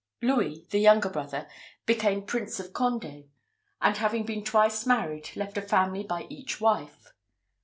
[0.23, 1.47] Louis, the younger brother,
[1.85, 3.29] became Prince of Condé;
[3.81, 7.13] and having been twice married, left a family by each wife.